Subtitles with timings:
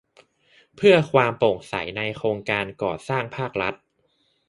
[0.75, 3.73] เพื่อความโปร่งใสในโครงการก่อสร้างภาครัฐ